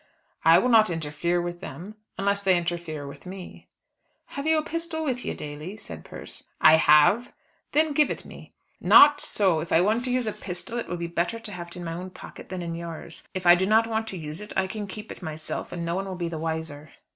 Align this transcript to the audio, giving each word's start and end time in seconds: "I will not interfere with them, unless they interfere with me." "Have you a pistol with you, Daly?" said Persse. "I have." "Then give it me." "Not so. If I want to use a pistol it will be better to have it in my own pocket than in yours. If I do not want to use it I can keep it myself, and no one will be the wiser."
"I 0.43 0.57
will 0.57 0.69
not 0.69 0.89
interfere 0.89 1.39
with 1.39 1.61
them, 1.61 1.93
unless 2.17 2.41
they 2.41 2.57
interfere 2.57 3.05
with 3.05 3.27
me." 3.27 3.67
"Have 4.29 4.47
you 4.47 4.57
a 4.57 4.65
pistol 4.65 5.03
with 5.03 5.23
you, 5.23 5.35
Daly?" 5.35 5.77
said 5.77 6.03
Persse. 6.03 6.49
"I 6.59 6.77
have." 6.77 7.31
"Then 7.73 7.93
give 7.93 8.09
it 8.09 8.25
me." 8.25 8.51
"Not 8.79 9.21
so. 9.21 9.59
If 9.59 9.71
I 9.71 9.81
want 9.81 10.03
to 10.05 10.11
use 10.11 10.25
a 10.25 10.31
pistol 10.33 10.79
it 10.79 10.87
will 10.87 10.97
be 10.97 11.05
better 11.05 11.37
to 11.41 11.51
have 11.51 11.67
it 11.67 11.75
in 11.77 11.83
my 11.83 11.93
own 11.93 12.09
pocket 12.09 12.49
than 12.49 12.63
in 12.63 12.73
yours. 12.73 13.27
If 13.35 13.45
I 13.45 13.53
do 13.53 13.67
not 13.67 13.85
want 13.85 14.07
to 14.07 14.17
use 14.17 14.41
it 14.41 14.53
I 14.57 14.65
can 14.65 14.87
keep 14.87 15.11
it 15.11 15.21
myself, 15.21 15.71
and 15.71 15.85
no 15.85 15.93
one 15.93 16.05
will 16.07 16.15
be 16.15 16.29
the 16.29 16.39
wiser." 16.39 16.89